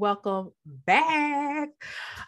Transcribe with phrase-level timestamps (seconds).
[0.00, 1.68] welcome back.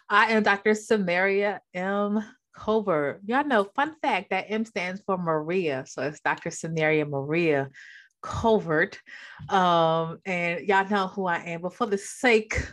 [0.07, 0.75] I am Dr.
[0.75, 2.23] Samaria M.
[2.55, 3.21] Covert.
[3.25, 5.83] Y'all know, fun fact that M stands for Maria.
[5.87, 6.51] So it's Dr.
[6.51, 7.71] Samaria Maria
[8.21, 8.99] Covert.
[9.49, 12.63] Um, and y'all know who I am, but for the sake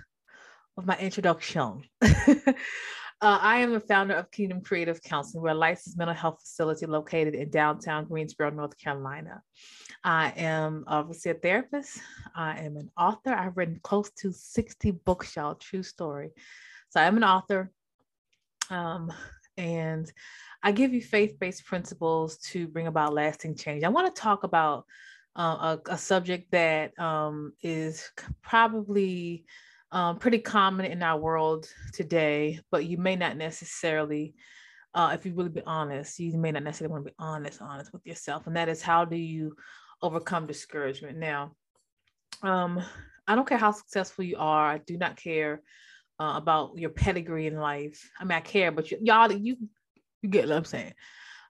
[0.77, 1.83] of my introduction,
[3.23, 5.43] uh, I am the founder of Kingdom Creative Counseling.
[5.43, 9.43] We're a licensed mental health facility located in downtown Greensboro, North Carolina.
[10.03, 12.01] I am obviously a therapist.
[12.35, 13.35] I am an author.
[13.35, 16.31] I've written close to 60 books, y'all, true story.
[16.89, 17.71] So I'm an author.
[18.71, 19.13] Um,
[19.59, 20.11] and
[20.63, 23.85] I give you faith based principles to bring about lasting change.
[23.85, 24.87] I want to talk about
[25.37, 28.11] uh, a, a, subject that um, is
[28.43, 29.45] probably
[29.93, 34.35] um, pretty common in our world today, but you may not necessarily,
[34.95, 37.93] uh, if you really be honest, you may not necessarily want to be honest, honest
[37.93, 38.47] with yourself.
[38.47, 39.57] And that is how do you
[40.03, 41.19] overcome discouragement?
[41.19, 41.53] Now,
[42.43, 42.83] um,
[43.27, 44.67] I don't care how successful you are.
[44.67, 45.63] I do not care
[46.19, 48.11] uh, about your pedigree in life.
[48.19, 49.57] I mean, I care, but y- y'all, you
[50.23, 50.93] you get what I'm saying.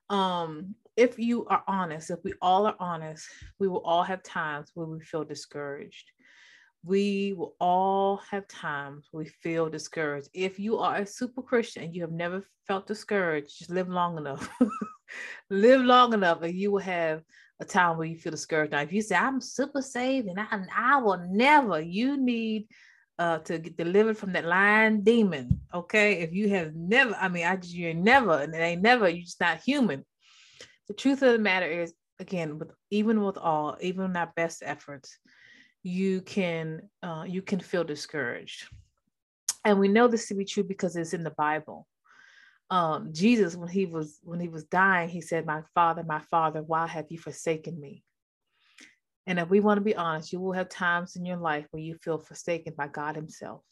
[0.09, 3.27] Um, if you are honest, if we all are honest,
[3.59, 6.11] we will all have times where we feel discouraged.
[6.85, 10.29] We will all have times we feel discouraged.
[10.33, 14.17] If you are a super Christian and you have never felt discouraged, just live long
[14.17, 14.49] enough.
[15.51, 17.23] live long enough and you will have
[17.61, 18.73] a time where you feel discouraged.
[18.73, 22.67] Now, if you say, I'm super saved and I, I will never, you need
[23.19, 25.61] uh, to get delivered from that lying demon.
[25.75, 26.21] Okay.
[26.23, 29.25] If you have never, I mean, I just, you're never, and it ain't never, you're
[29.25, 30.07] just not human.
[30.89, 35.19] The truth of the matter is, again, with even with all, even our best efforts,
[35.83, 38.69] you can uh, you can feel discouraged,
[39.65, 41.87] and we know this to be true because it's in the Bible.
[42.71, 46.63] Um, Jesus, when he was when he was dying, he said, "My Father, my Father,
[46.63, 48.05] why have you forsaken me?"
[49.27, 51.83] And if we want to be honest, you will have times in your life where
[51.83, 53.63] you feel forsaken by God Himself.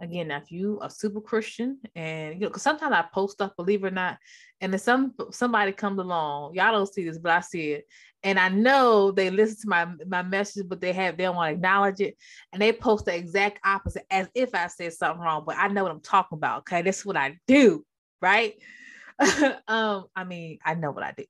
[0.00, 3.82] Again, if you are super Christian and you know, because sometimes I post stuff, believe
[3.82, 4.18] it or not,
[4.60, 7.88] and then some somebody comes along, y'all don't see this, but I see it,
[8.22, 11.50] and I know they listen to my my message, but they have they don't want
[11.50, 12.16] to acknowledge it,
[12.52, 15.82] and they post the exact opposite as if I said something wrong, but I know
[15.82, 16.60] what I'm talking about.
[16.60, 17.84] Okay, that's what I do,
[18.22, 18.54] right?
[19.66, 21.24] um, I mean, I know what I do.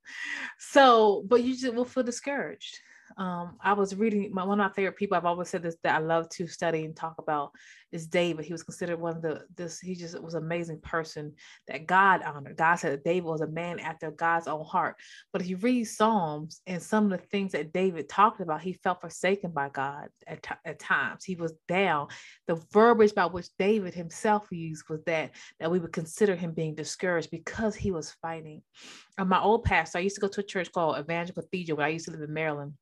[0.59, 2.81] So, but you just will feel discouraged
[3.19, 5.17] um, I was reading my, one of my favorite people.
[5.17, 7.51] I've always said this that I love to study and talk about
[7.91, 8.45] is David.
[8.45, 9.81] He was considered one of the this.
[9.81, 11.35] He just was an amazing person
[11.67, 12.57] that God honored.
[12.57, 14.97] God said that David was a man after God's own heart.
[15.33, 18.75] But if you read Psalms and some of the things that David talked about, he
[18.75, 21.25] felt forsaken by God at, at times.
[21.25, 22.07] He was down.
[22.47, 26.77] The verbiage by which David himself used was that that we would consider him being
[26.77, 28.63] discouraged because he was fighting.
[29.19, 31.87] Uh, my old pastor, I used to go to a church called Evangel Cathedral, where
[31.89, 32.75] I used to live in Maryland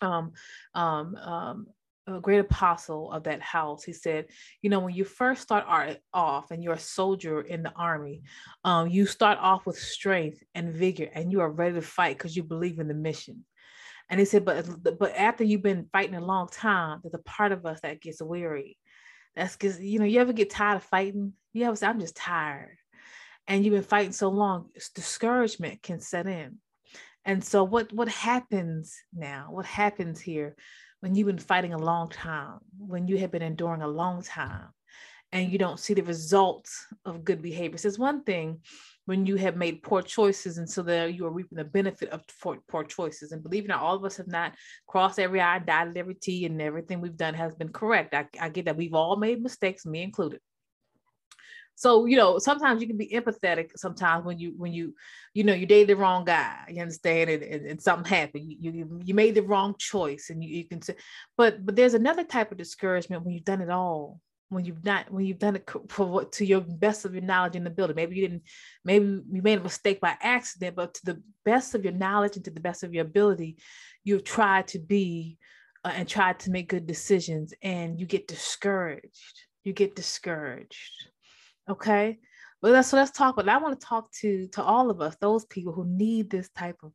[0.00, 0.32] um,
[0.74, 1.66] um, um,
[2.06, 4.26] a great apostle of that house, he said,
[4.62, 5.64] you know, when you first start
[6.12, 8.22] off and you're a soldier in the army,
[8.64, 12.36] um, you start off with strength and vigor and you are ready to fight because
[12.36, 13.44] you believe in the mission.
[14.08, 14.66] And he said, but
[14.98, 18.22] but after you've been fighting a long time, there's a part of us that gets
[18.22, 18.78] weary.
[19.34, 21.32] That's because you know, you ever get tired of fighting?
[21.52, 22.76] You ever say, I'm just tired.
[23.48, 26.58] And you've been fighting so long, discouragement can set in.
[27.26, 29.48] And so what what happens now?
[29.50, 30.54] What happens here
[31.00, 34.68] when you've been fighting a long time, when you have been enduring a long time
[35.32, 37.84] and you don't see the results of good behaviors?
[37.84, 38.60] It's one thing
[39.06, 42.22] when you have made poor choices and so that you are reaping the benefit of
[42.40, 43.32] poor, poor choices.
[43.32, 44.54] And believe it or not, all of us have not
[44.86, 48.14] crossed every I, dotted every T, and everything we've done has been correct.
[48.14, 50.40] I, I get that we've all made mistakes, me included
[51.76, 54.94] so you know sometimes you can be empathetic sometimes when you when you
[55.34, 58.50] you know you dated the wrong guy you understand and, and, and something happened.
[58.50, 60.96] You, you you made the wrong choice and you, you can say
[61.36, 65.10] but but there's another type of discouragement when you've done it all when you've not
[65.12, 67.96] when you've done it for what to your best of your knowledge in the building.
[67.96, 68.42] Maybe you didn't
[68.84, 72.44] maybe you made a mistake by accident but to the best of your knowledge and
[72.44, 73.58] to the best of your ability
[74.04, 75.36] you've tried to be
[75.84, 79.42] uh, and tried to make good decisions and you get discouraged.
[79.64, 81.08] You get discouraged
[81.68, 82.18] Okay.
[82.62, 83.36] Well, that's so let's talk.
[83.36, 86.48] But I want to talk to to all of us, those people who need this
[86.50, 86.92] type of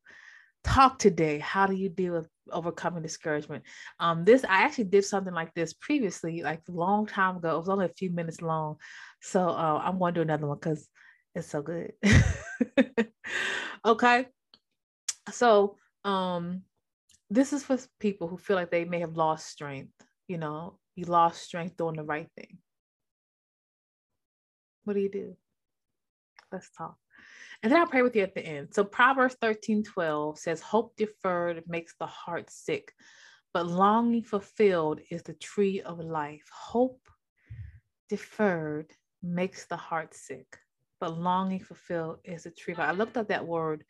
[0.64, 1.40] talk today.
[1.40, 3.64] How do you deal with overcoming discouragement?
[4.00, 7.56] Um, this I actually did something like this previously, like a long time ago.
[7.56, 8.78] It was only a few minutes long,
[9.22, 10.88] so uh, I'm going to do another one because
[11.36, 11.94] it's so good.
[13.86, 14.28] okay,
[15.32, 16.64] so um,
[17.30, 19.94] this is for people who feel like they may have lost strength.
[20.28, 22.58] You know, you lost strength doing the right thing.
[24.84, 25.36] What do you do?
[26.52, 26.98] Let's talk.
[27.64, 28.70] And then I'll pray with you at the end.
[28.72, 32.94] So Proverbs 13 12 says, Hope deferred makes the heart sick,
[33.54, 36.50] but longing fulfilled is the tree of life.
[36.52, 37.00] Hope
[38.10, 38.92] deferred
[39.22, 40.58] makes the heart sick,
[41.00, 42.74] but longing fulfilled is the tree.
[42.76, 43.84] I looked up that word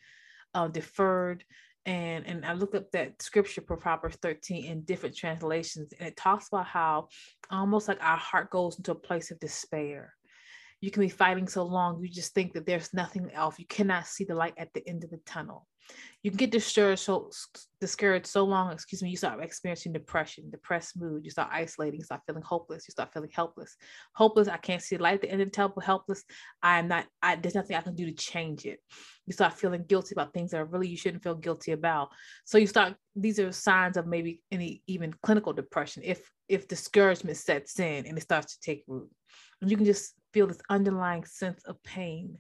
[0.54, 1.46] uh, deferred
[1.86, 6.18] and and I looked up that scripture for Proverbs 13 in different translations, and it
[6.18, 7.08] talks about how
[7.50, 10.14] almost like our heart goes into a place of despair.
[10.82, 13.58] You can be fighting so long, you just think that there's nothing else.
[13.60, 15.68] You cannot see the light at the end of the tunnel.
[16.24, 17.30] You can get discouraged so
[17.80, 22.06] discouraged so long excuse me you start experiencing depression depressed mood you start isolating you
[22.06, 23.76] start feeling hopeless you start feeling helpless.
[24.14, 26.24] Hopeless i can't see the light at the end of the tunnel helpless
[26.62, 28.80] i am not I, there's nothing i can do to change it.
[29.26, 32.10] You start feeling guilty about things that really you shouldn't feel guilty about.
[32.46, 37.38] So you start these are signs of maybe any even clinical depression if if discouragement
[37.38, 39.10] sets in and it starts to take root.
[39.62, 42.38] And you can just feel this underlying sense of pain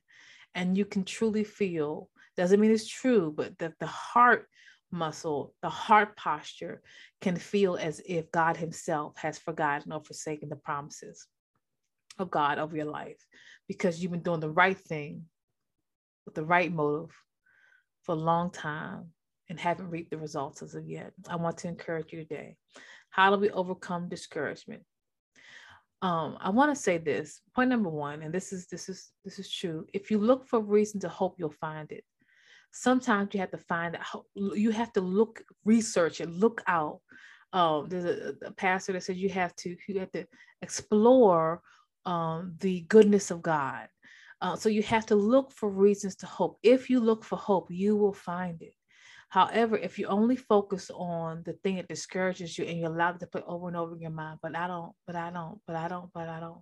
[0.55, 4.47] and you can truly feel doesn't mean it's true, but that the heart
[4.91, 6.81] muscle, the heart posture
[7.21, 11.27] can feel as if God Himself has forgotten or forsaken the promises
[12.19, 13.25] of God over your life
[13.67, 15.25] because you've been doing the right thing
[16.25, 17.15] with the right motive
[18.03, 19.07] for a long time
[19.49, 21.11] and haven't reaped the results as of yet.
[21.29, 22.55] I want to encourage you today.
[23.09, 24.83] How do we overcome discouragement?
[26.01, 29.37] Um, I want to say this point number one, and this is this is this
[29.37, 29.85] is true.
[29.93, 32.03] If you look for a reason to hope, you'll find it.
[32.71, 37.01] Sometimes you have to find out you have to look research and look out.
[37.53, 40.25] Um, there's a, a, pastor that says you have to you have to
[40.61, 41.61] explore
[42.05, 43.87] um, the goodness of god.
[44.41, 46.57] Uh, so you have to look for reasons to hope.
[46.63, 48.73] If you look for hope you will find it
[49.31, 53.19] however if you only focus on the thing that discourages you and you allow it
[53.19, 55.75] to play over and over in your mind but i don't but i don't but
[55.75, 56.61] i don't but i don't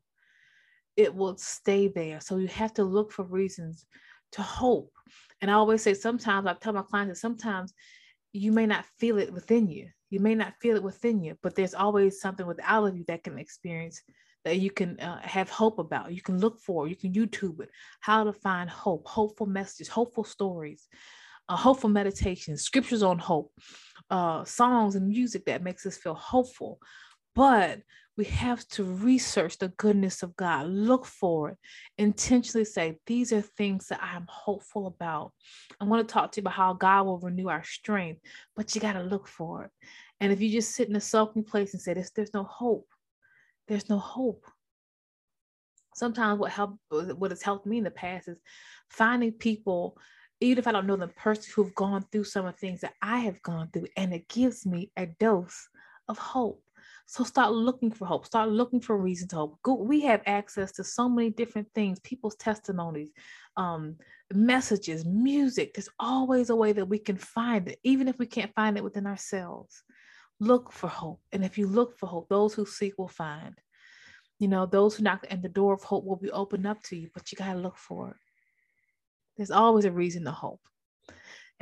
[0.95, 3.85] it will stay there so you have to look for reasons
[4.31, 4.91] to hope
[5.41, 7.73] and I always say sometimes I tell my clients that sometimes
[8.33, 9.89] you may not feel it within you.
[10.09, 13.23] You may not feel it within you, but there's always something without of you that
[13.23, 14.01] can experience
[14.45, 16.13] that you can uh, have hope about.
[16.13, 17.69] You can look for, you can YouTube it,
[17.99, 20.87] how to find hope, hopeful messages, hopeful stories,
[21.55, 23.51] hopeful meditation, scriptures on hope,
[24.09, 26.79] uh, songs and music that makes us feel hopeful.
[27.35, 27.81] But
[28.19, 31.57] we have to research the goodness of God, look for it,
[31.97, 35.31] intentionally say, These are things that I'm hopeful about.
[35.79, 38.19] I want to talk to you about how God will renew our strength,
[38.57, 39.71] but you got to look for it.
[40.19, 42.89] And if you just sit in a sulking place and say, there's, there's no hope,
[43.69, 44.43] there's no hope.
[45.95, 48.37] Sometimes what help what has helped me in the past is
[48.89, 49.97] finding people,
[50.41, 52.93] even if I don't know the person who've gone through some of the things that
[53.01, 55.67] I have gone through, and it gives me a dose
[56.07, 56.63] of hope.
[57.05, 58.25] So start looking for hope.
[58.25, 59.57] Start looking for reason to hope.
[59.63, 63.09] Go, we have access to so many different things, people's testimonies,
[63.57, 63.95] um,
[64.31, 65.73] messages, music.
[65.73, 68.83] There's always a way that we can find it, even if we can't find it
[68.83, 69.81] within ourselves.
[70.39, 71.19] Look for hope.
[71.31, 73.55] And if you look for hope, those who seek will find.
[74.37, 76.95] You know, those who knock and the door of hope will be opened up to
[76.95, 78.28] you, but you got to look for it.
[79.39, 80.59] There's always a reason to hope.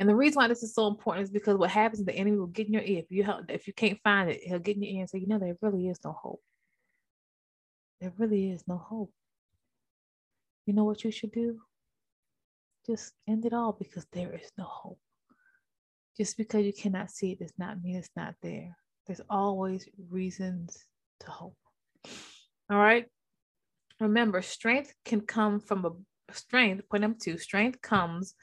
[0.00, 2.48] And the reason why this is so important is because what happens, the enemy will
[2.48, 2.98] get in your ear.
[2.98, 5.20] If you help, if you can't find it, he'll get in your ear and say,
[5.20, 6.42] you know, there really is no hope.
[8.00, 9.12] There really is no hope.
[10.66, 11.60] You know what you should do?
[12.84, 14.98] Just end it all because there is no hope.
[16.16, 18.76] Just because you cannot see it does not mean it's not there.
[19.06, 20.84] There's always reasons
[21.20, 21.56] to hope.
[22.68, 23.06] All right.
[24.00, 25.90] Remember, strength can come from a
[26.32, 26.88] strength.
[26.88, 28.34] Point number two: strength comes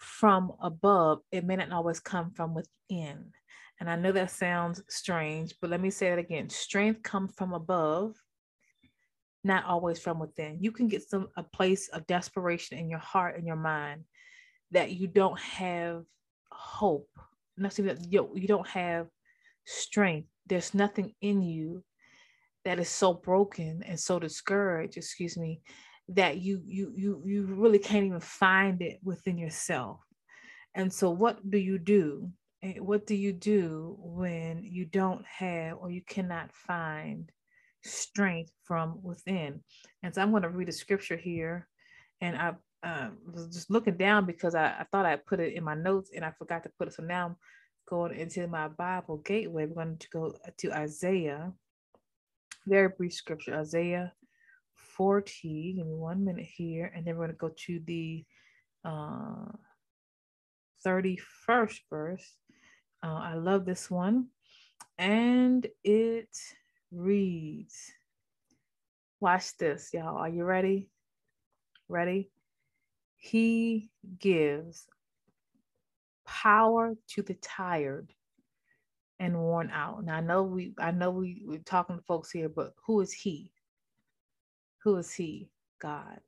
[0.00, 3.32] from above, it may not always come from within.
[3.78, 6.48] And I know that sounds strange, but let me say that again.
[6.48, 8.16] Strength comes from above,
[9.44, 10.58] not always from within.
[10.60, 14.04] You can get some a place of desperation in your heart and your mind
[14.70, 16.04] that you don't have
[16.50, 17.08] hope.
[17.56, 19.06] Nothing that you, you don't have
[19.66, 20.28] strength.
[20.46, 21.84] There's nothing in you
[22.64, 25.60] that is so broken and so discouraged, excuse me,
[26.10, 30.00] that you you you you really can't even find it within yourself.
[30.74, 32.30] And so what do you do?
[32.78, 37.30] What do you do when you don't have or you cannot find
[37.84, 39.60] strength from within?
[40.02, 41.68] And so i'm going to read a scripture here
[42.20, 42.52] and i
[42.82, 46.10] uh, was just looking down because I, I thought i put it in my notes
[46.14, 46.94] and i forgot to put it.
[46.94, 47.36] So now i'm
[47.88, 49.66] going into my bible gateway.
[49.66, 51.52] We're going to go to isaiah.
[52.66, 54.12] Very brief scripture isaiah
[54.96, 55.74] 40.
[55.76, 56.92] Give me one minute here.
[56.94, 58.24] And then we're going to go to the
[58.84, 59.52] uh,
[60.86, 62.36] 31st verse.
[63.02, 64.28] Uh, I love this one.
[64.98, 66.36] And it
[66.92, 67.92] reads,
[69.20, 70.16] Watch this, y'all.
[70.16, 70.88] Are you ready?
[71.88, 72.30] Ready?
[73.16, 74.86] He gives
[76.26, 78.12] power to the tired
[79.18, 80.04] and worn out.
[80.04, 83.12] Now I know we I know we we're talking to folks here, but who is
[83.12, 83.52] he?
[84.84, 85.48] Who is he?
[85.80, 86.20] God.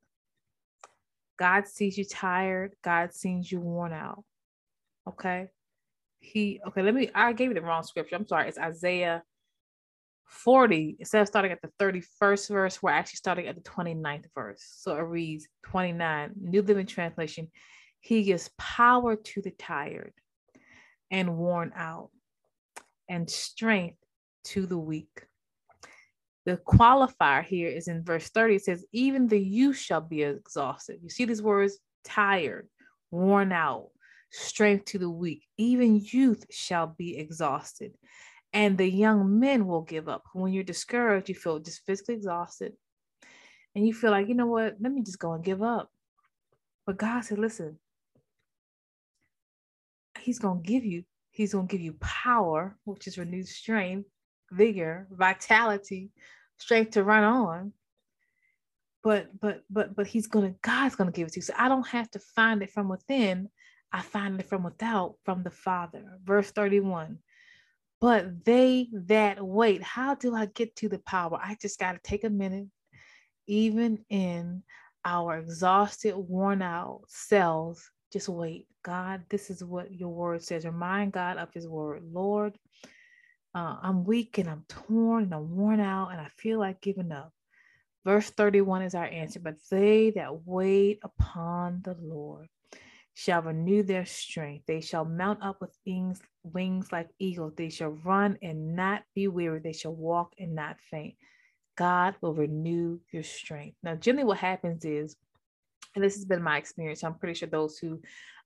[1.38, 2.72] God sees you tired.
[2.82, 4.24] God sees you worn out.
[5.08, 5.48] Okay.
[6.20, 8.14] He okay, let me I gave you the wrong scripture.
[8.14, 8.48] I'm sorry.
[8.48, 9.22] It's Isaiah
[10.26, 10.96] 40.
[11.00, 14.64] Instead of starting at the 31st verse, we're actually starting at the 29th verse.
[14.78, 17.50] So it reads 29, New Living Translation.
[18.00, 20.12] He gives power to the tired
[21.10, 22.10] and worn out,
[23.08, 23.98] and strength
[24.44, 25.26] to the weak.
[26.44, 28.56] The qualifier here is in verse 30.
[28.56, 30.98] It says, Even the youth shall be exhausted.
[31.02, 32.68] You see these words tired,
[33.10, 33.90] worn out,
[34.30, 35.46] strength to the weak.
[35.56, 37.92] Even youth shall be exhausted.
[38.52, 40.24] And the young men will give up.
[40.32, 42.72] When you're discouraged, you feel just physically exhausted.
[43.74, 44.76] And you feel like, you know what?
[44.80, 45.90] Let me just go and give up.
[46.84, 47.78] But God said, listen,
[50.18, 54.08] He's going to give you, He's going to give you power, which is renewed strength,
[54.52, 56.10] vigor, vitality,
[56.58, 57.72] strength to run on.
[59.02, 61.42] But but but but he's gonna God's gonna give it to you.
[61.42, 63.48] So I don't have to find it from within.
[63.92, 66.04] I find it from without, from the Father.
[66.24, 67.18] Verse 31.
[68.00, 71.38] But they that wait, how do I get to the power?
[71.42, 72.66] I just got to take a minute,
[73.46, 74.62] even in
[75.04, 78.66] our exhausted, worn out selves, just wait.
[78.84, 80.64] God, this is what your word says.
[80.64, 82.02] Remind God of his word.
[82.12, 82.56] Lord,
[83.54, 87.12] uh, I'm weak and I'm torn and I'm worn out and I feel like giving
[87.12, 87.32] up.
[88.04, 89.40] Verse 31 is our answer.
[89.40, 92.48] But they that wait upon the Lord
[93.14, 94.64] shall renew their strength.
[94.66, 97.52] They shall mount up with wings, wings like eagles.
[97.56, 99.60] They shall run and not be weary.
[99.60, 101.14] They shall walk and not faint.
[101.76, 103.76] God will renew your strength.
[103.82, 105.16] Now, generally, what happens is,
[105.94, 108.00] and this has been my experience, I'm pretty sure those who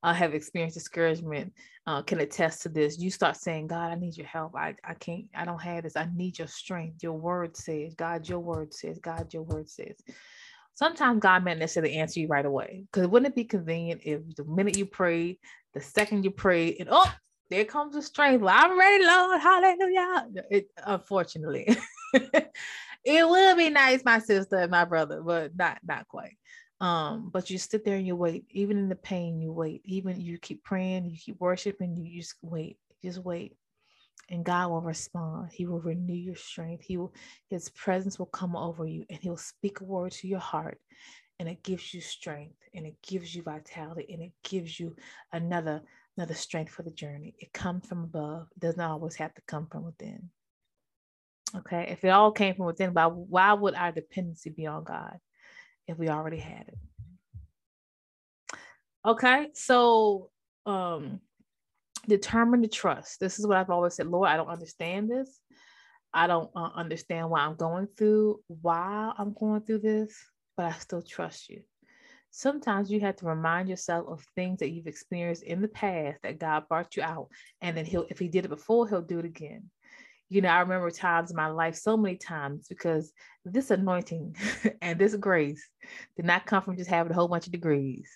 [0.06, 1.52] uh, have experienced discouragement
[1.88, 2.96] uh, can attest to this.
[2.96, 4.54] You start saying, God, I need your help.
[4.54, 5.96] I, I can't, I don't have this.
[5.96, 7.02] I need your strength.
[7.02, 9.96] Your word says, God, your word says, God, your word says.
[10.74, 12.84] Sometimes God may not necessarily answer you right away.
[12.86, 15.38] Because wouldn't it be convenient if the minute you prayed,
[15.74, 17.12] the second you prayed, and oh,
[17.50, 18.42] there comes the strength.
[18.42, 19.40] Well, I'm ready, Lord.
[19.40, 20.28] Hallelujah.
[20.52, 21.76] It, unfortunately,
[22.12, 22.48] it
[23.28, 26.36] will be nice, my sister and my brother, but not not quite.
[26.80, 30.20] Um, but you sit there and you wait, even in the pain, you wait, even
[30.20, 33.56] you keep praying, you keep worshiping, you just wait, just wait.
[34.28, 35.50] And God will respond.
[35.52, 36.84] He will renew your strength.
[36.84, 37.14] He will,
[37.48, 40.78] his presence will come over you and he'll speak a word to your heart.
[41.38, 44.96] And it gives you strength and it gives you vitality and it gives you
[45.32, 45.82] another
[46.16, 47.34] another strength for the journey.
[47.38, 48.48] It comes from above.
[48.56, 50.30] It doesn't always have to come from within.
[51.54, 51.88] Okay.
[51.90, 55.18] If it all came from within, why, why would our dependency be on God?
[55.88, 56.78] If we already had it.
[59.04, 60.30] Okay, so
[60.64, 61.20] um
[62.08, 63.20] determine to trust.
[63.20, 65.40] This is what I've always said, Lord, I don't understand this.
[66.12, 70.16] I don't uh, understand why I'm going through, why I'm going through this,
[70.56, 71.62] but I still trust you.
[72.30, 76.38] Sometimes you have to remind yourself of things that you've experienced in the past that
[76.38, 77.28] God brought you out.
[77.60, 79.70] And then he'll, if he did it before, he'll do it again
[80.28, 83.12] you know, I remember times in my life so many times because
[83.44, 84.36] this anointing
[84.82, 85.68] and this grace
[86.16, 88.10] did not come from just having a whole bunch of degrees.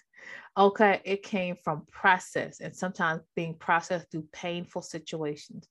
[0.57, 5.69] Okay, it came from process and sometimes being processed through painful situations.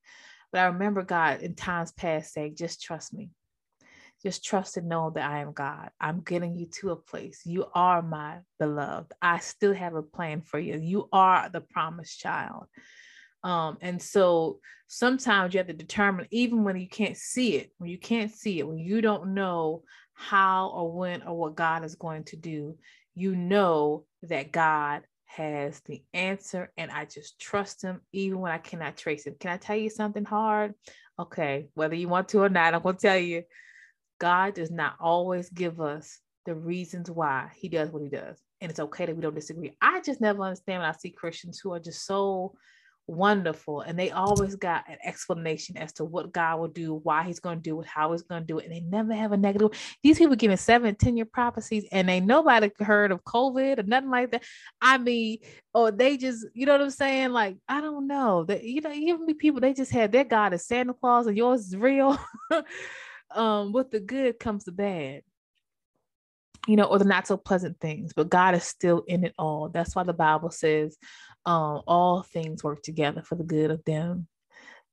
[0.51, 3.29] But I remember God in times past saying, just trust me.
[4.24, 5.91] Just trust and know that I am God.
[6.00, 7.41] I'm getting you to a place.
[7.46, 9.13] You are my beloved.
[9.22, 10.77] I still have a plan for you.
[10.77, 12.65] You are the promised child.
[13.43, 17.89] Um, and so sometimes you have to determine, even when you can't see it, when
[17.89, 21.96] you can't see it, when you don't know how or when or what God is
[21.96, 22.77] going to do,
[23.15, 28.58] you know that God has the answer and I just trust him even when I
[28.58, 29.36] cannot trace him.
[29.39, 30.74] Can I tell you something hard?
[31.19, 33.43] Okay, whether you want to or not, I'm going to tell you
[34.19, 38.41] God does not always give us the reasons why he does what he does.
[38.60, 39.77] And it's okay that we don't disagree.
[39.81, 42.55] I just never understand when I see Christians who are just so
[43.10, 43.82] wonderful.
[43.82, 47.58] And they always got an explanation as to what God will do, why he's going
[47.58, 48.66] to do it, how he's going to do it.
[48.66, 49.72] And they never have a negative.
[50.04, 54.12] These people giving seven, 10 year prophecies and they nobody heard of COVID or nothing
[54.12, 54.44] like that.
[54.82, 55.39] I mean,
[55.74, 57.32] or they just, you know what I'm saying?
[57.32, 60.66] Like, I don't know that, you know, even people, they just had their God is
[60.66, 62.20] Santa Claus and yours is real.
[63.32, 65.24] um, with the good comes the bad
[66.68, 69.70] you know, or the not so pleasant things, but God is still in it all.
[69.70, 70.98] That's why the Bible says,
[71.46, 74.28] um, all things work together for the good of them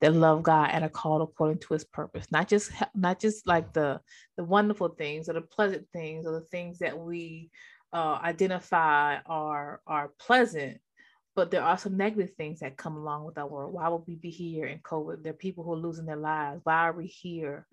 [0.01, 2.27] that love God and are called according to his purpose.
[2.31, 4.01] Not just not just like the
[4.37, 7.51] the wonderful things or the pleasant things or the things that we
[7.93, 10.79] uh, identify are are pleasant,
[11.35, 13.73] but there are some negative things that come along with our world.
[13.73, 15.23] Why would we be here in COVID?
[15.23, 16.61] There are people who are losing their lives.
[16.65, 17.67] Why are we here?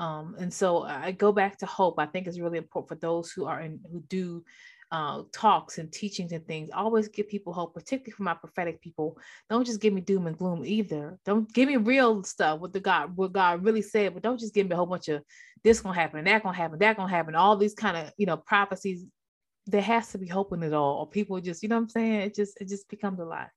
[0.00, 1.98] Um, and so I go back to hope.
[1.98, 4.42] I think it's really important for those who are in who do
[4.90, 6.70] uh, talks and teachings and things.
[6.72, 9.18] Always give people hope, particularly for my prophetic people.
[9.50, 11.18] Don't just give me doom and gloom either.
[11.26, 12.60] Don't give me real stuff.
[12.60, 15.08] What the God, what God really said, but don't just give me a whole bunch
[15.08, 15.22] of
[15.62, 17.34] this gonna happen, that gonna happen, that gonna happen.
[17.34, 19.04] All these kind of you know prophecies.
[19.66, 21.88] There has to be hope in it all, or people just you know what I'm
[21.90, 22.20] saying.
[22.22, 23.50] It just it just becomes a lot.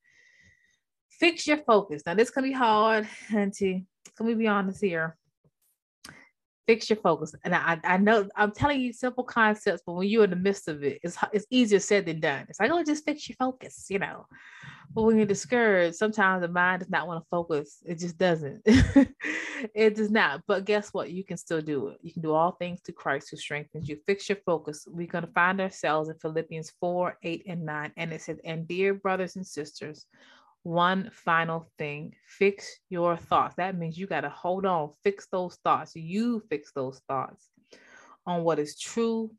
[1.10, 2.04] Fix your focus.
[2.06, 3.86] Now this can be hard, Auntie.
[4.18, 5.18] Can we be honest here?
[6.66, 7.34] Fix your focus.
[7.44, 10.68] And I, I know I'm telling you simple concepts, but when you're in the midst
[10.68, 12.46] of it, it's it's easier said than done.
[12.50, 14.26] It's like, oh, just fix your focus, you know.
[14.94, 17.80] But when you're discouraged, sometimes the mind does not want to focus.
[17.86, 18.62] It just doesn't.
[18.66, 20.44] it does not.
[20.48, 21.12] But guess what?
[21.12, 21.98] You can still do it.
[22.02, 23.98] You can do all things through Christ who strengthens you.
[24.06, 24.86] Fix your focus.
[24.88, 27.92] We're going to find ourselves in Philippians 4, 8, and 9.
[27.98, 30.06] And it says, and dear brothers and sisters,
[30.64, 33.56] one final thing fix your thoughts.
[33.56, 35.96] That means you got to hold on, fix those thoughts.
[35.96, 37.50] You fix those thoughts
[38.26, 39.32] on what is true,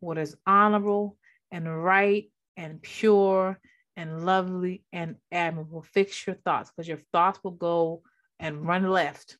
[0.00, 1.16] what is honorable
[1.50, 3.58] and right and pure
[3.96, 5.82] and lovely and admirable.
[5.82, 8.02] Fix your thoughts because your thoughts will go
[8.38, 9.36] and run left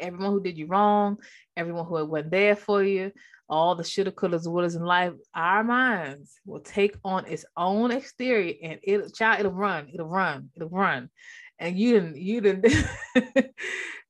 [0.00, 1.18] everyone who did you wrong,
[1.56, 3.12] everyone who wasn't there for you,
[3.48, 8.54] all the shoulda, couldas, wouldas in life, our minds will take on its own exterior
[8.62, 11.10] and it child, it'll run, it'll run, it'll run.
[11.58, 12.86] And you didn't, you didn't.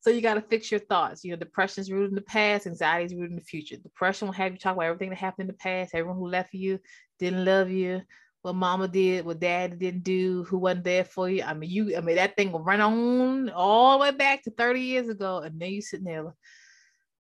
[0.00, 1.24] so you got to fix your thoughts.
[1.24, 3.76] You know, depression is rooted in the past, anxiety is rooted in the future.
[3.76, 6.52] Depression will have you talk about everything that happened in the past, everyone who left
[6.52, 6.78] you,
[7.18, 8.02] didn't love you,
[8.42, 11.42] what mama did, what dad didn't do, who wasn't there for you.
[11.42, 14.50] I mean, you, I mean, that thing will run on all the way back to
[14.50, 15.38] 30 years ago.
[15.38, 16.34] And then you sitting there,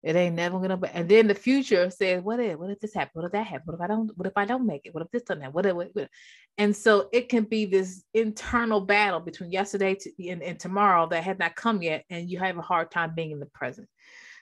[0.01, 0.87] it ain't never gonna be.
[0.93, 3.11] And then the future says, what if, what if this happen?
[3.13, 3.65] What if that happen?
[3.65, 4.93] What if I don't, what if I don't make it?
[4.93, 5.53] What if this doesn't happen?
[5.53, 6.07] What if, what if?
[6.57, 11.23] And so it can be this internal battle between yesterday to, and, and tomorrow that
[11.23, 12.05] had not come yet.
[12.09, 13.89] And you have a hard time being in the present.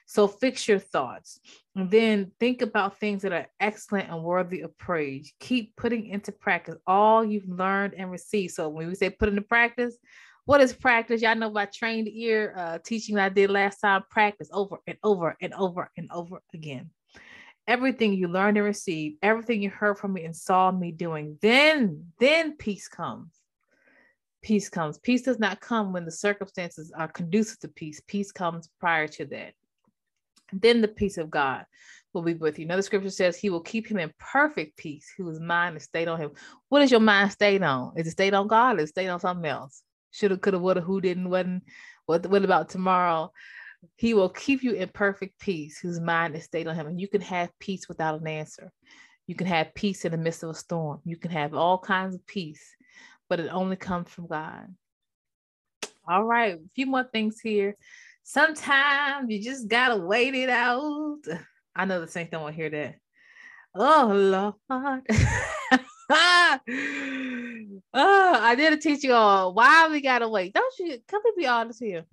[0.08, 1.38] So fix your thoughts.
[1.76, 5.34] And then think about things that are excellent and worthy of praise.
[5.38, 8.54] Keep putting into practice all you've learned and received.
[8.54, 9.98] So when we say put into practice,
[10.46, 11.20] what is practice?
[11.20, 14.02] Y'all know about trained ear uh, teaching I did last time.
[14.08, 16.88] Practice over and over and over and over again.
[17.66, 22.06] Everything you learned and received, everything you heard from me and saw me doing, then,
[22.18, 23.34] then peace comes.
[24.40, 24.96] Peace comes.
[24.96, 28.00] Peace does not come when the circumstances are conducive to peace.
[28.06, 29.52] Peace comes prior to that
[30.52, 31.64] then the peace of God
[32.12, 32.64] will be with you.
[32.64, 36.18] Another scripture says he will keep him in perfect peace, whose mind is stayed on
[36.18, 36.30] him.
[36.68, 37.92] What is your mind stayed on?
[37.96, 39.82] Is it stayed on God or is it stayed on something else?
[40.10, 41.64] Shoulda, coulda, woulda, who didn't, wasn't.
[42.06, 43.32] What, what about tomorrow?
[43.96, 46.86] He will keep you in perfect peace, whose mind is stayed on him.
[46.86, 48.72] And you can have peace without an answer.
[49.26, 51.00] You can have peace in the midst of a storm.
[51.04, 52.74] You can have all kinds of peace,
[53.28, 54.74] but it only comes from God.
[56.08, 57.76] All right, a few more things here
[58.22, 61.18] sometimes you just gotta wait it out.
[61.74, 62.96] I know the saints don't want to hear that.
[63.74, 64.54] Oh Lord.
[67.94, 70.54] oh, I did a you all why we gotta wait.
[70.54, 70.98] Don't you?
[71.06, 72.04] Can we be honest here?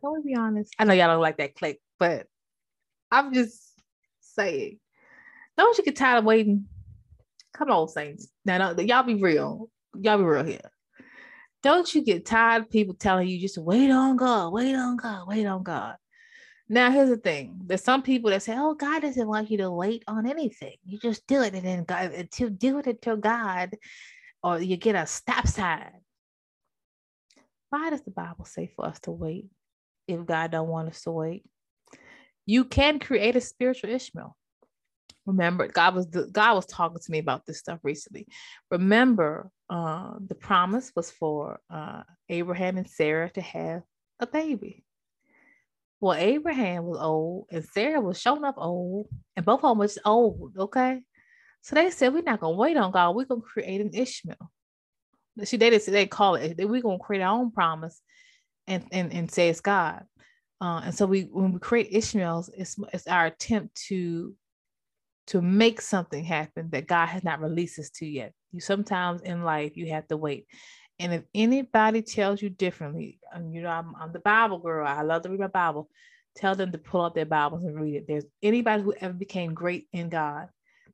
[0.00, 0.74] Can we be honest?
[0.78, 2.26] I know y'all don't like that click, but
[3.10, 3.72] I'm just
[4.20, 4.78] saying.
[5.56, 6.66] Don't you get tired of waiting?
[7.56, 8.28] Come on, saints.
[8.44, 9.70] Now, y'all be real.
[9.96, 10.70] Y'all be real here.
[11.64, 15.26] Don't you get tired of people telling you just wait on God, wait on God,
[15.26, 15.96] wait on God?
[16.68, 19.70] Now, here's the thing: there's some people that say, "Oh, God doesn't want you to
[19.70, 20.76] wait on anything.
[20.84, 23.76] You just do it, and then God until do it until God,
[24.42, 25.90] or you get a stop sign."
[27.70, 29.46] Why does the Bible say for us to wait
[30.06, 31.44] if God don't want us to wait?
[32.44, 34.36] You can create a spiritual Ishmael
[35.26, 38.26] remember god was god was talking to me about this stuff recently.
[38.70, 43.82] Remember uh, the promise was for uh, abraham and sarah to have
[44.20, 44.84] a baby.
[46.00, 49.98] Well abraham was old and sarah was showing up old and both of them was
[50.04, 51.02] old okay?
[51.62, 53.16] So they said we're not to wait on god.
[53.16, 54.50] We're to create an ishmael.
[55.44, 58.00] She they didn't they call it we're to create our own promise
[58.66, 60.04] and and, and say it's god.
[60.60, 64.34] Uh, and so we when we create ishmaels it's, it's our attempt to
[65.28, 68.32] to make something happen that God has not released us to yet.
[68.52, 70.46] You sometimes in life you have to wait.
[70.98, 73.18] And if anybody tells you differently,
[73.50, 74.86] you know, I'm, I'm the Bible girl.
[74.86, 75.88] I love to read my Bible.
[76.36, 78.06] Tell them to pull out their Bibles and read it.
[78.06, 80.48] There's anybody who ever became great in God.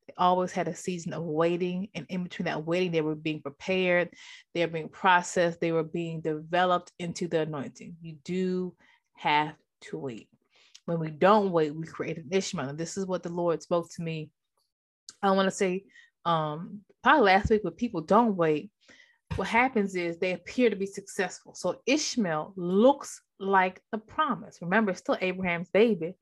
[0.06, 3.42] They always had a season of waiting, and in between that waiting, they were being
[3.42, 4.08] prepared,
[4.54, 7.96] they were being processed, they were being developed into the anointing.
[8.00, 8.74] You do
[9.16, 10.29] have to wait.
[10.90, 12.70] When we don't wait, we create an Ishmael.
[12.70, 14.32] And this is what the Lord spoke to me.
[15.22, 15.84] I want to say
[16.24, 18.72] um probably last week, but people don't wait.
[19.36, 21.54] what happens is they appear to be successful.
[21.54, 24.58] So Ishmael looks like the promise.
[24.60, 26.14] Remember, it's still Abraham's baby.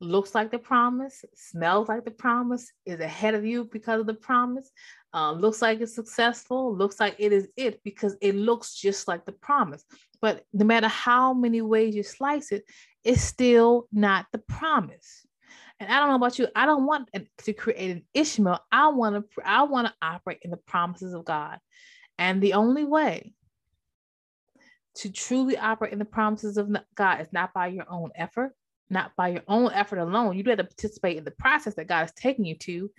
[0.00, 4.14] Looks like the promise, smells like the promise, is ahead of you because of the
[4.14, 4.70] promise,
[5.12, 9.26] uh, looks like it's successful, looks like it is it because it looks just like
[9.26, 9.84] the promise.
[10.22, 12.64] But no matter how many ways you slice it,
[13.08, 15.26] it's still not the promise.
[15.80, 17.08] And I don't know about you, I don't want
[17.44, 18.60] to create an Ishmael.
[18.70, 21.58] I want to I want to operate in the promises of God.
[22.18, 23.32] And the only way
[24.96, 28.54] to truly operate in the promises of God is not by your own effort,
[28.90, 30.36] not by your own effort alone.
[30.36, 32.90] You do have to participate in the process that God is taking you to,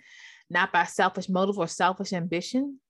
[0.48, 2.80] not by selfish motive or selfish ambition.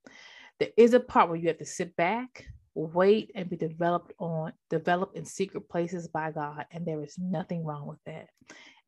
[0.58, 2.46] There is a part where you have to sit back,
[2.86, 6.66] wait, and be developed on, developed in secret places by God.
[6.70, 8.28] And there is nothing wrong with that.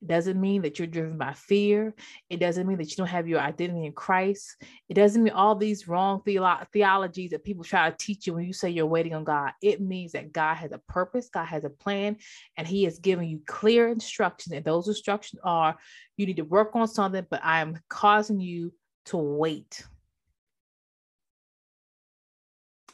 [0.03, 1.95] It doesn't mean that you're driven by fear.
[2.29, 4.57] It doesn't mean that you don't have your identity in Christ.
[4.89, 8.45] It doesn't mean all these wrong theolo- theologies that people try to teach you when
[8.45, 9.53] you say you're waiting on God.
[9.63, 12.17] It means that God has a purpose, God has a plan,
[12.57, 14.53] and He has given you clear instructions.
[14.53, 15.77] And those instructions are
[16.17, 18.73] you need to work on something, but I am causing you
[19.07, 19.85] to wait.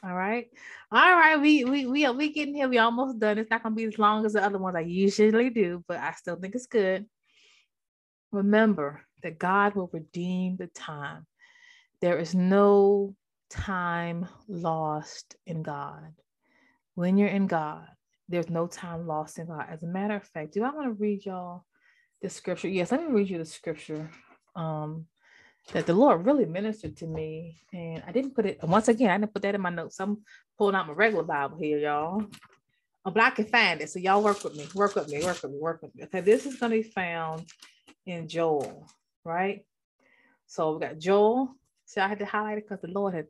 [0.04, 0.46] All right.
[0.92, 1.40] All right.
[1.40, 2.68] We we we we getting here.
[2.68, 3.38] We almost done.
[3.38, 6.12] It's not gonna be as long as the other ones I usually do, but I
[6.12, 7.06] still think it's good.
[8.30, 11.26] Remember that God will redeem the time.
[12.00, 13.16] There is no
[13.50, 16.12] time lost in God.
[16.94, 17.87] When you're in God,
[18.28, 19.66] there's no time lost in God.
[19.68, 21.64] As a matter of fact, do I want to read y'all
[22.22, 22.68] the scripture?
[22.68, 24.11] Yes, let me read you the scripture.
[24.54, 25.06] Um,
[25.73, 27.59] that the Lord really ministered to me.
[27.73, 30.01] And I didn't put it, once again, I didn't put that in my notes.
[30.01, 30.18] I'm
[30.57, 32.25] pulling out my regular Bible here, y'all.
[33.05, 33.90] Oh, but I can find it.
[33.90, 36.05] So y'all work with me, work with me, work with me, work with me.
[36.05, 37.47] Okay, this is going to be found
[38.07, 38.87] in Joel,
[39.25, 39.64] right?
[40.47, 41.55] So we got Joel.
[41.85, 43.27] See, I had to highlight it because the Lord had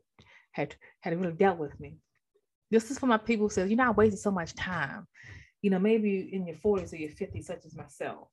[0.51, 1.97] had had really dealt with me.
[2.71, 5.07] This is for my people who says, you're not wasting so much time.
[5.61, 8.27] You know, maybe in your 40s or your 50s, such as myself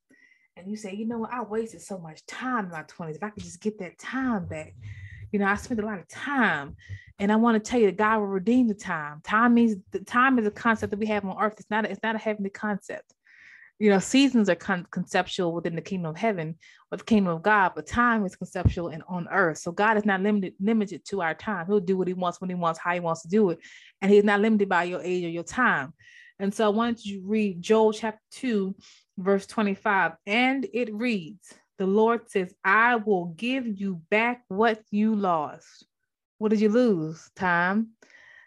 [0.56, 3.16] and you say, you know what, I wasted so much time in my 20s.
[3.16, 4.74] If I could just get that time back,
[5.30, 6.76] you know, I spent a lot of time.
[7.18, 9.20] And I want to tell you that God will redeem the time.
[9.22, 11.54] Time means the time is a concept that we have on earth.
[11.58, 13.12] It's not, a, it's not a heavenly concept.
[13.78, 16.56] You know, seasons are con- conceptual within the kingdom of heaven
[16.90, 19.58] or the kingdom of God, but time is conceptual and on earth.
[19.58, 21.66] So God is not limited limited to our time.
[21.66, 23.58] He'll do what he wants when he wants, how he wants to do it.
[24.00, 25.92] And he's not limited by your age or your time.
[26.38, 28.74] And so I wanted you to read Joel chapter 2,
[29.18, 35.14] verse 25, and it reads, The Lord says, I will give you back what you
[35.14, 35.86] lost.
[36.38, 37.30] What did you lose?
[37.34, 37.88] Time.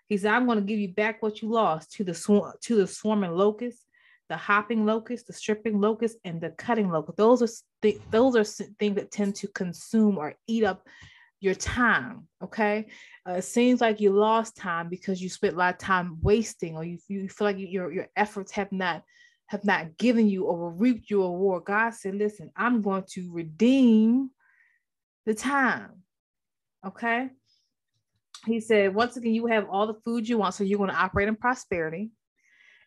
[0.08, 2.76] He said, I'm going to give you back what you lost to the swarm to
[2.76, 3.86] the swarming locust,
[4.28, 7.18] the hopping locust, the stripping locust, and the cutting locust.
[7.18, 7.50] Those are
[7.82, 8.44] th- those are
[8.80, 10.88] things that tend to consume or eat up
[11.40, 12.28] your time.
[12.44, 12.88] Okay,
[13.28, 16.76] uh, it seems like you lost time because you spent a lot of time wasting,
[16.76, 19.04] or you, you feel like your your efforts have not
[19.50, 21.66] have not given you or reaped your reward.
[21.66, 24.30] God said, listen, I'm going to redeem
[25.26, 26.04] the time.
[26.86, 27.30] Okay.
[28.46, 30.54] He said, once again, you have all the food you want.
[30.54, 32.12] So you're going to operate in prosperity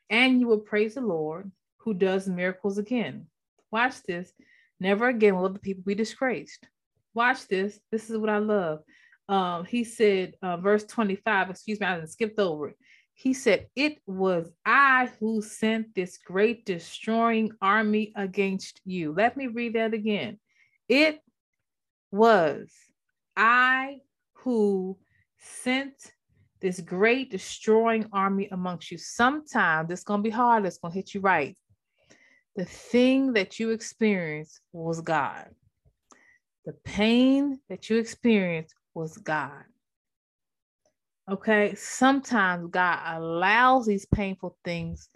[0.09, 3.27] and you will praise the Lord who does miracles again.
[3.73, 4.33] Watch this.
[4.79, 6.69] Never again will the people be disgraced.
[7.13, 7.81] Watch this.
[7.91, 8.85] This is what I love.
[9.29, 12.77] Um, he said, uh, verse 25, excuse me, I skipped over it.
[13.15, 19.13] He said, It was I who sent this great destroying army against you.
[19.13, 20.39] Let me read that again.
[20.89, 21.21] It
[22.11, 22.73] was
[23.37, 23.99] I
[24.35, 24.99] who
[25.39, 25.95] sent
[26.61, 28.99] this great destroying army amongst you.
[28.99, 31.57] Sometimes it's going to be hard, it's going to hit you right.
[32.57, 35.49] The thing that you experienced was God.
[36.65, 39.65] The pain that you experienced was God.
[41.31, 45.09] Okay, sometimes God allows these painful things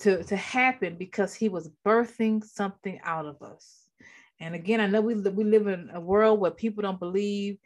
[0.00, 3.86] to, to happen because He was birthing something out of us.
[4.38, 7.58] And again, I know we, we live in a world where people don't believe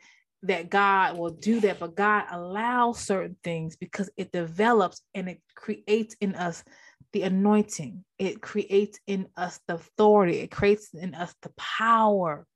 [0.43, 5.41] that God will do that, but God allows certain things because it develops and it
[5.55, 6.63] creates in us
[7.13, 12.47] the anointing, it creates in us the authority, it creates in us the power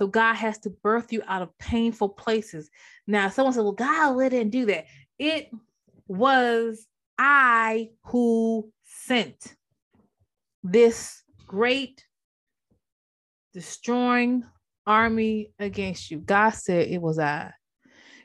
[0.00, 2.70] so God has to birth you out of painful places.
[3.06, 4.86] Now, someone said, Well, God didn't do that.
[5.18, 5.50] It
[6.08, 6.86] was
[7.18, 9.56] I who sent
[10.64, 12.06] this great
[13.52, 14.42] destroying
[14.86, 16.20] army against you.
[16.20, 17.52] God said it was I.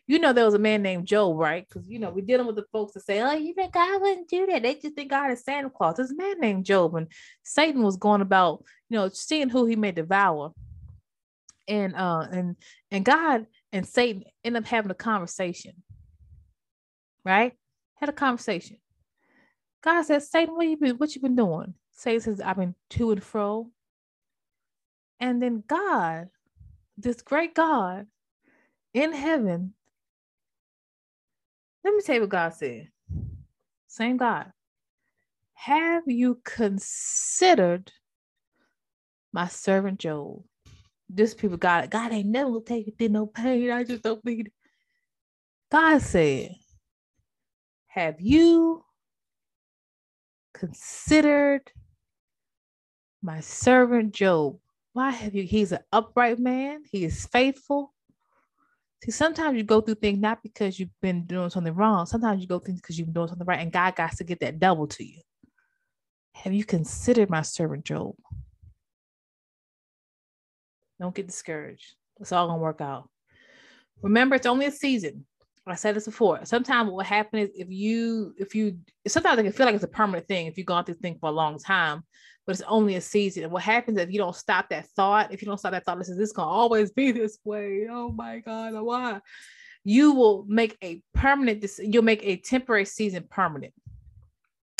[0.07, 1.67] You know, there was a man named Job, right?
[1.67, 4.29] Because you know, we're dealing with the folks that say, Oh, you think God wouldn't
[4.29, 4.63] do that?
[4.63, 5.97] They just think God is Santa Claus.
[5.97, 7.07] There's a man named Job, and
[7.43, 10.53] Satan was going about, you know, seeing who he may devour
[11.67, 12.56] and uh and
[12.91, 15.73] and God and Satan end up having a conversation.
[17.25, 17.54] right?
[17.95, 18.78] Had a conversation.
[19.84, 21.75] God said, Satan, what you been what you been doing?
[21.93, 23.69] Satan says, I've been to and fro.
[25.19, 26.30] And then God,
[26.97, 28.08] this great God
[28.93, 29.73] in heaven,
[31.84, 32.89] let me tell you what God said.
[33.88, 34.51] Same God.
[35.54, 37.91] Have you considered
[39.34, 40.43] my servant Job?
[41.15, 43.71] This people, God, God ain't never taken did no pain.
[43.71, 44.51] I just don't it.
[45.71, 46.51] God said,
[47.88, 48.84] Have you
[50.54, 51.71] considered
[53.21, 54.58] my servant Job?
[54.91, 55.43] Why have you?
[55.43, 57.93] He's an upright man, he is faithful.
[59.04, 62.06] See, sometimes you go through things not because you've been doing something wrong.
[62.06, 64.23] Sometimes you go through things because you've been doing something right, and God got to
[64.23, 65.21] get that double to you.
[66.34, 68.15] Have you considered my servant Job?
[70.99, 71.93] Don't get discouraged.
[72.19, 73.10] It's all gonna work out.
[74.01, 75.25] Remember, it's only a season.
[75.67, 76.45] I said this before.
[76.45, 78.77] Sometimes what happens is if you, if you,
[79.08, 81.29] sometimes I can feel like it's a permanent thing if you've gone through things for
[81.29, 82.03] a long time,
[82.45, 83.43] but it's only a season.
[83.43, 85.97] And what happens if you don't stop that thought, if you don't stop that thought,
[85.97, 87.88] this is this gonna always be this way.
[87.89, 89.21] Oh my God, oh, why?
[89.84, 93.73] You will make a permanent, you'll make a temporary season permanent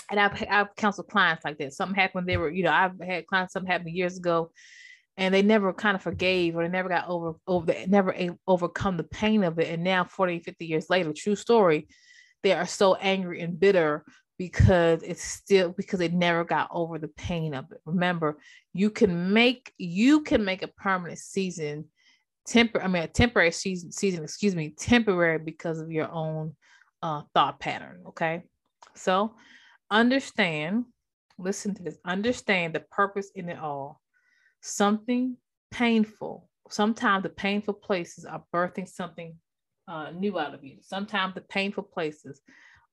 [0.10, 1.74] and I've I've counseled clients like that.
[1.74, 2.28] Something happened.
[2.28, 3.54] They were, you know, I've had clients.
[3.54, 4.52] Something happened years ago,
[5.18, 8.98] and they never kind of forgave or they never got over over never a, overcome
[8.98, 9.70] the pain of it.
[9.70, 11.88] And now, 40, 50 years later, true story,
[12.44, 14.04] they are so angry and bitter
[14.38, 17.80] because it's still because they never got over the pain of it.
[17.86, 18.38] Remember,
[18.74, 21.86] you can make you can make a permanent season
[22.46, 26.56] temper I mean a temporary season season, excuse me, temporary because of your own
[27.02, 28.04] uh thought pattern.
[28.10, 28.44] Okay.
[28.96, 29.36] So
[29.90, 30.86] understand,
[31.38, 34.02] listen to this, understand the purpose in it all.
[34.68, 35.38] Something
[35.70, 39.36] painful, sometimes the painful places are birthing something
[39.88, 40.78] uh, new out of you.
[40.82, 42.42] Sometimes the painful places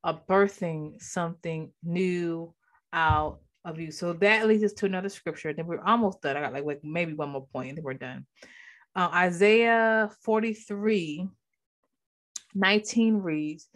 [0.04, 2.52] are birthing something new
[2.92, 3.90] out of you.
[3.90, 5.54] So that leads us to another scripture.
[5.54, 6.37] Then we're almost done.
[6.37, 8.26] I got like, like maybe one more point and then we're done.
[8.94, 11.26] Uh, Isaiah 43
[12.54, 13.68] 19 reads,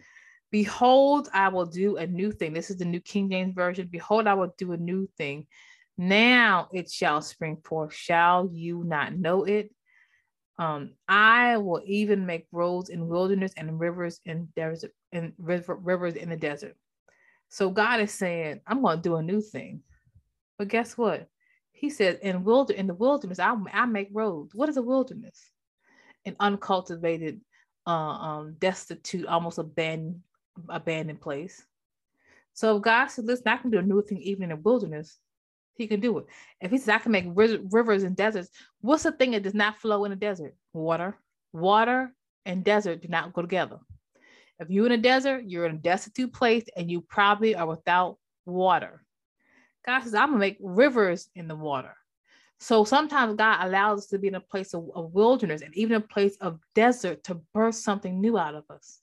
[0.51, 2.53] Behold, I will do a new thing.
[2.53, 3.87] This is the New King James Version.
[3.91, 5.47] Behold, I will do a new thing.
[5.97, 7.93] Now it shall spring forth.
[7.93, 9.73] Shall you not know it?
[10.59, 16.15] Um, I will even make roads in wilderness and rivers in desert and river, rivers
[16.15, 16.75] in the desert.
[17.49, 19.81] So God is saying, I'm going to do a new thing.
[20.57, 21.27] But guess what?
[21.71, 24.55] He says, in wilder in the wilderness, I, I make roads.
[24.55, 25.39] What is a wilderness?
[26.25, 27.39] An uncultivated,
[27.85, 30.21] uh, um, destitute, almost abandoned
[30.69, 31.63] abandoned place.
[32.53, 35.19] So God said, listen, I can do a new thing even in the wilderness.
[35.77, 36.25] He can do it.
[36.61, 38.49] If he says I can make rivers and deserts,
[38.81, 40.55] what's the thing that does not flow in a desert?
[40.73, 41.17] Water.
[41.53, 42.13] Water
[42.45, 43.79] and desert do not go together.
[44.59, 48.17] If you're in a desert, you're in a destitute place and you probably are without
[48.45, 49.03] water.
[49.85, 51.95] God says, I'm gonna make rivers in the water.
[52.59, 55.97] So sometimes God allows us to be in a place of, of wilderness and even
[55.97, 59.01] a place of desert to birth something new out of us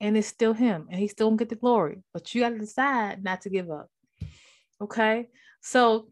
[0.00, 2.58] and it's still him and he still gonna get the glory but you got to
[2.58, 3.88] decide not to give up
[4.80, 5.28] okay
[5.60, 6.08] so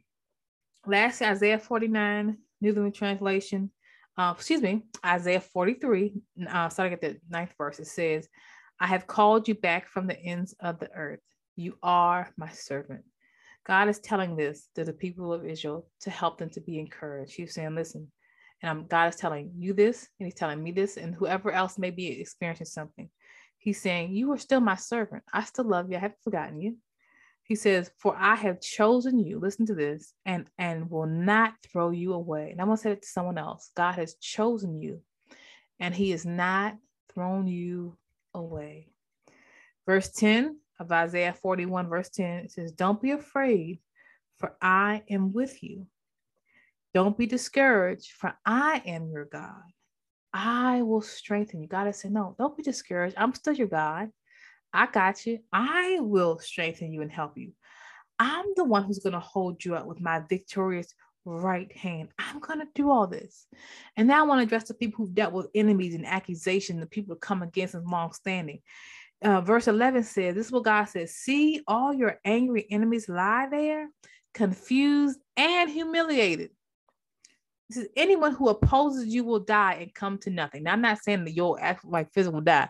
[0.87, 3.71] lastly isaiah 49 new living translation
[4.17, 6.15] uh, excuse me isaiah 43
[6.49, 8.29] uh, starting at the ninth verse it says
[8.81, 11.21] i have called you back from the ends of the earth
[11.57, 13.03] you are my servant
[13.67, 17.35] god is telling this to the people of israel to help them to be encouraged
[17.35, 18.11] he's saying listen
[18.63, 21.79] and I'm, god is telling you this and he's telling me this and whoever else
[21.79, 23.09] may be experiencing something
[23.59, 25.25] He's saying, You are still my servant.
[25.33, 25.97] I still love you.
[25.97, 26.77] I haven't forgotten you.
[27.49, 31.91] He says, For I have chosen you, listen to this, and, and will not throw
[31.91, 32.51] you away.
[32.51, 33.71] And I'm going to say it to someone else.
[33.75, 35.01] God has chosen you,
[35.81, 36.77] and he has not
[37.13, 37.97] thrown you
[38.35, 38.89] away.
[39.87, 43.81] Verse 10 of Isaiah 41, verse 10, it says, Don't be afraid,
[44.39, 45.87] for I am with you.
[46.93, 49.63] Don't be discouraged, for I am your God.
[50.35, 51.67] I will strengthen you.
[51.67, 53.15] God has said, No, don't be discouraged.
[53.17, 54.11] I'm still your God.
[54.73, 55.41] I got you.
[55.53, 57.53] I will strengthen you and help you.
[58.19, 60.93] I'm the one who's going to hold you up with my victorious
[61.25, 62.09] right hand.
[62.19, 63.47] I'm going to do all this.
[63.97, 66.87] And now I want to address the people who've dealt with enemies and accusations, the
[66.87, 68.61] people who come against them long standing.
[69.23, 73.49] Uh, verse 11 says, This is what God says See all your angry enemies lie
[73.51, 73.89] there,
[74.33, 76.51] confused and humiliated
[77.71, 80.63] says, anyone who opposes you will die and come to nothing.
[80.63, 82.69] Now, I'm not saying that you'll act like physical die.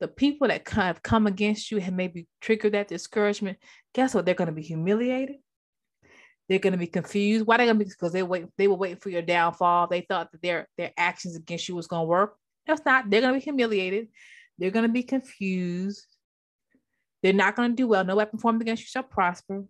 [0.00, 3.58] The people that have come against you and maybe triggered that discouragement,
[3.94, 4.26] guess what?
[4.26, 5.36] They're going to be humiliated.
[6.48, 7.46] They're going to be confused.
[7.46, 7.90] Why they going to be?
[7.90, 8.46] Because they wait.
[8.58, 9.86] They were waiting for your downfall.
[9.86, 12.36] They thought that their their actions against you was going to work.
[12.66, 13.08] That's not.
[13.08, 14.08] They're going to be humiliated.
[14.58, 16.06] They're going to be confused,
[17.22, 18.04] They're not going to do well.
[18.04, 19.64] No weapon formed against you shall prosper.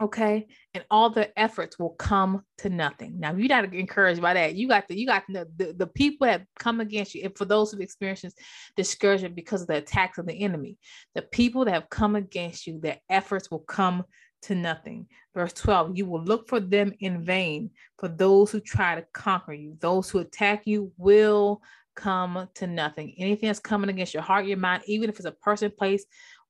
[0.00, 0.46] Okay.
[0.74, 3.18] And all the efforts will come to nothing.
[3.18, 4.54] Now, you got to encouraged by that.
[4.54, 7.22] You got the, you got the, the, the people that come against you.
[7.24, 8.38] And for those who've experienced
[8.76, 10.76] discouragement because of the attacks of the enemy,
[11.14, 14.04] the people that have come against you, their efforts will come
[14.42, 15.06] to nothing.
[15.34, 17.70] Verse 12, you will look for them in vain.
[17.98, 21.62] For those who try to conquer you, those who attack you will
[21.96, 23.14] come to nothing.
[23.18, 26.04] Anything that's coming against your heart, your mind, even if it's a person, place,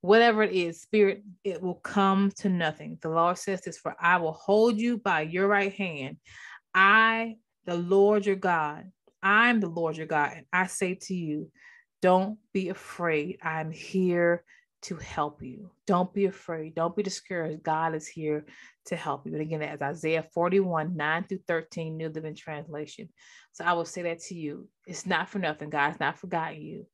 [0.06, 2.96] whatever it is, spirit, it will come to nothing.
[3.02, 6.18] The Lord says this For I will hold you by your right hand.
[6.74, 8.84] I, the Lord your God,
[9.22, 10.32] I'm the Lord your God.
[10.36, 11.50] And I say to you,
[12.02, 13.38] don't be afraid.
[13.42, 14.44] I'm here
[14.82, 15.70] to help you.
[15.86, 16.76] Don't be afraid.
[16.76, 17.64] Don't be discouraged.
[17.64, 18.46] God is here
[18.84, 19.32] to help you.
[19.32, 23.08] And again, as Isaiah 41, 9 through 13, New Living Translation.
[23.52, 24.68] So I will say that to you.
[24.86, 25.70] It's not for nothing.
[25.70, 26.86] God's not forgotten you.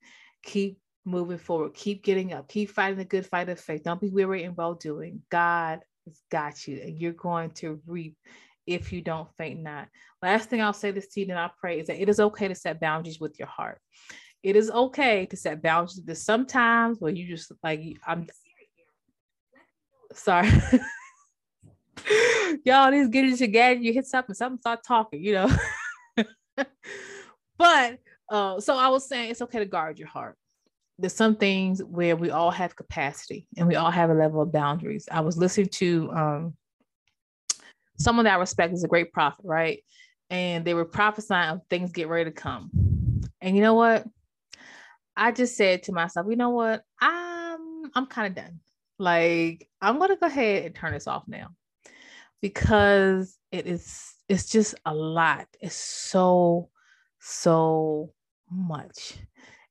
[0.42, 1.74] Keep moving forward.
[1.74, 2.48] Keep getting up.
[2.48, 3.84] Keep fighting the good fight of faith.
[3.84, 5.22] Don't be weary in well doing.
[5.30, 8.16] God has got you, and you're going to reap
[8.66, 9.88] if you don't faint not.
[10.22, 12.48] Last thing I'll say this to you, and I pray is that it is okay
[12.48, 13.80] to set boundaries with your heart
[14.42, 16.00] it is okay to set boundaries.
[16.04, 18.26] There's sometimes where you just like I'm
[20.12, 20.50] sorry.
[22.64, 25.50] Y'all, this getting together, you hit something, something start talking, you know.
[27.56, 30.36] but uh, so I was saying it's okay to guard your heart.
[31.02, 34.52] There's some things where we all have capacity and we all have a level of
[34.52, 35.08] boundaries.
[35.10, 36.54] I was listening to um,
[37.98, 39.82] someone that I respect is a great prophet, right?
[40.30, 42.70] And they were prophesying of things get ready to come.
[43.40, 44.06] And you know what?
[45.16, 46.84] I just said to myself, you know what?
[47.00, 48.60] I'm I'm kind of done.
[49.00, 51.48] Like I'm gonna go ahead and turn this off now
[52.40, 55.48] because it is it's just a lot.
[55.60, 56.70] It's so
[57.18, 58.12] so
[58.48, 59.16] much.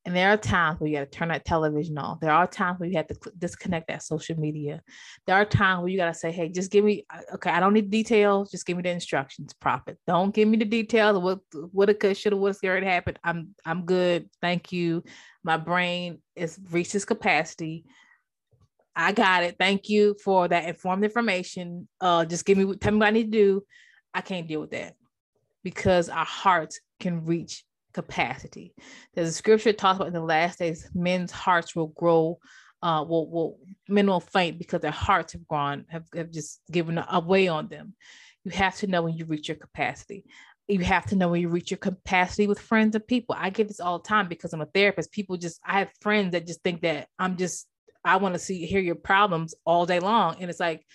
[0.04, 2.20] And there are times where you got to turn that television off.
[2.22, 4.82] There are times where you have to disconnect that social media.
[5.28, 7.74] There are times where you got to say, hey, just give me, okay, I don't
[7.74, 8.50] need details.
[8.50, 10.00] Just give me the instructions, prophet.
[10.08, 11.40] Don't give me the details of what,
[11.72, 13.20] what it could, should have, what's already happened.
[13.24, 14.28] I'm, I'm good.
[14.42, 15.04] Thank you.
[15.44, 17.86] My brain is reached its capacity.
[18.96, 19.56] I got it.
[19.60, 21.88] Thank you for that informed information.
[22.00, 23.64] Uh, just give me, tell me what I need to do.
[24.16, 24.96] I can't deal with that
[25.64, 28.74] because our hearts can reach capacity.
[29.14, 32.40] There's a scripture talks about in the last days, men's hearts will grow,
[32.82, 37.04] uh, will will men will faint because their hearts have gone, have, have just given
[37.10, 37.94] away on them.
[38.44, 40.26] You have to know when you reach your capacity.
[40.68, 43.36] You have to know when you reach your capacity with friends and people.
[43.38, 45.12] I get this all the time because I'm a therapist.
[45.12, 47.68] People just I have friends that just think that I'm just
[48.04, 50.38] I want to see hear your problems all day long.
[50.40, 50.86] And it's like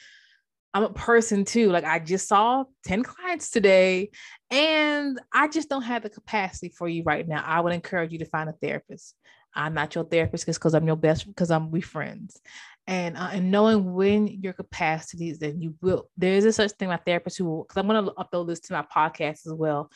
[0.77, 1.71] I'm a person too.
[1.71, 4.11] Like I just saw 10 clients today
[4.51, 7.43] and I just don't have the capacity for you right now.
[7.47, 9.15] I would encourage you to find a therapist.
[9.55, 12.39] I'm not your therapist just because I'm your best friend, because I'm we friends.
[12.87, 16.89] And uh, and knowing when your capacities and you will there is a such thing
[16.89, 19.91] my therapist who because I'm going to upload this to my podcast as well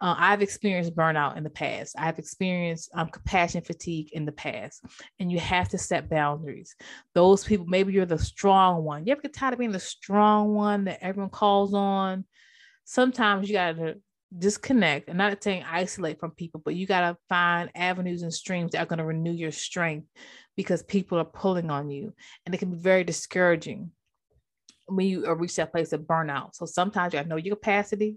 [0.00, 1.94] uh, I've experienced burnout in the past.
[1.98, 4.82] I've experienced um, compassion fatigue in the past,
[5.18, 6.74] and you have to set boundaries.
[7.14, 9.04] Those people, maybe you're the strong one.
[9.04, 12.24] You ever get tired of being the strong one that everyone calls on?
[12.84, 13.96] Sometimes you got to
[14.36, 18.72] disconnect and not saying isolate from people, but you got to find avenues and streams
[18.72, 20.06] that are going to renew your strength
[20.56, 22.14] because people are pulling on you,
[22.46, 23.90] and it can be very discouraging
[24.86, 26.54] when you reach that place of burnout.
[26.54, 28.16] So sometimes you got to know your capacity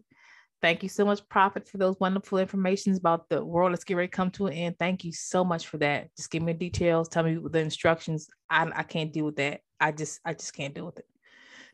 [0.63, 4.07] Thank you so much, Prophet, for those wonderful informations about the world Let's get ready
[4.07, 4.75] to come to an end.
[4.79, 6.07] Thank you so much for that.
[6.15, 7.09] Just give me the details.
[7.09, 8.29] Tell me the instructions.
[8.49, 9.59] I, I can't deal with that.
[9.81, 11.05] I just I just can't deal with it.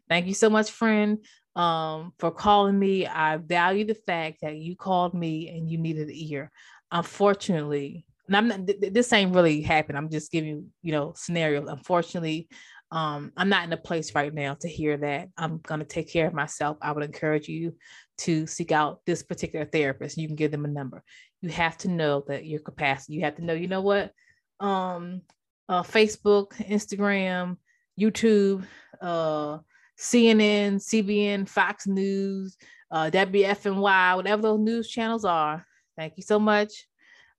[0.10, 1.23] Thank you so much, friend,
[1.56, 3.06] um, for calling me.
[3.06, 6.52] I value the fact that you called me and you needed an ear.
[6.91, 9.99] Unfortunately, and I'm not, this ain't really happened.
[9.99, 11.69] I'm just giving you, you know scenarios.
[11.69, 12.49] Unfortunately,
[12.91, 15.30] um, I'm not in a place right now to hear that.
[15.38, 16.78] I'm going to take care of myself.
[16.82, 17.76] I would encourage you
[18.20, 20.18] to seek out this particular therapist.
[20.18, 21.03] You can give them a number.
[21.41, 23.14] You have to know that your capacity.
[23.14, 24.11] You have to know, you know what?
[24.59, 25.22] Um,
[25.68, 27.57] uh, Facebook, Instagram,
[27.99, 28.66] YouTube,
[29.01, 29.59] uh,
[29.99, 32.57] CNN, CBN, Fox News,
[32.89, 35.64] uh, WFNY, whatever those news channels are.
[35.95, 36.88] Thank you so much.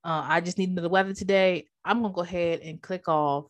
[0.04, 1.66] Uh, I just need the weather today.
[1.84, 3.46] I'm gonna go ahead and click off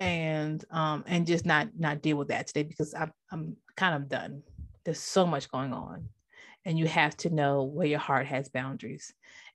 [0.00, 4.08] and um and just not not deal with that today because I'm I'm kind of
[4.08, 4.42] done.
[4.84, 6.08] There's so much going on
[6.64, 9.12] and you have to know where your heart has boundaries.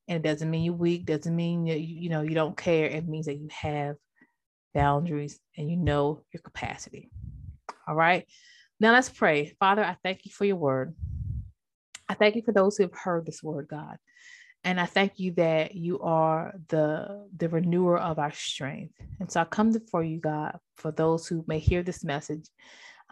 [0.08, 2.88] And it doesn't mean you're weak doesn't mean you, you know you don't care.
[2.88, 3.96] It means that you have
[4.74, 7.10] boundaries and you know your capacity.
[7.88, 8.26] All right?
[8.80, 9.56] Now let's pray.
[9.60, 10.96] Father i thank you for your word.
[12.10, 13.98] I thank you for those who have heard this word god
[14.64, 18.94] And I thank you that you are the the renewer of our strength.
[19.20, 22.48] And so I come before you, God, for those who may hear this message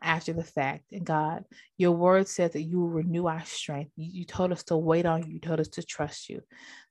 [0.01, 0.91] after the fact.
[0.91, 1.45] And God,
[1.77, 3.91] your word says that you will renew our strength.
[3.95, 6.41] You, you, told us to wait on you, you told us to trust you.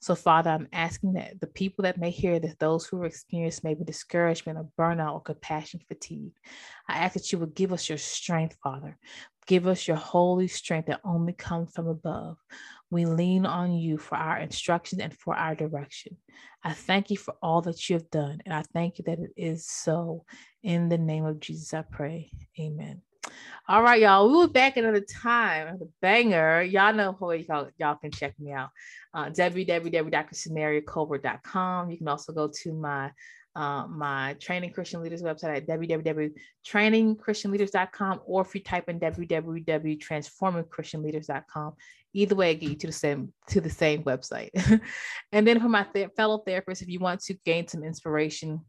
[0.00, 3.62] So, Father, I'm asking that the people that may hear this, those who are experiencing
[3.64, 6.32] maybe discouragement or burnout or compassion fatigue,
[6.88, 8.98] I ask that you would give us your strength, Father.
[9.46, 12.38] Give us your holy strength that only comes from above.
[12.90, 16.16] We lean on you for our instruction and for our direction.
[16.62, 19.30] I thank you for all that you have done, and I thank you that it
[19.36, 20.24] is so.
[20.62, 22.30] In the name of Jesus, I pray.
[22.58, 23.02] Amen.
[23.68, 24.28] All right, y'all.
[24.28, 25.78] We will back another time.
[25.78, 26.62] The banger.
[26.62, 28.70] Y'all know who y'all, y'all can check me out.
[29.12, 29.30] Uh.
[29.36, 29.44] You
[31.98, 33.10] can also go to my
[33.56, 41.74] uh, my training Christian leaders website at www.trainingchristianleaders.com or if you type in www.transformingchristianleaders.com
[42.14, 44.50] either way I get you to the same to the same website.
[45.32, 48.60] And then for my th- fellow therapists if you want to gain some inspiration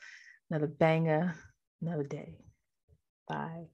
[0.51, 1.35] another banger
[1.81, 2.39] another day.
[3.29, 3.69] Bye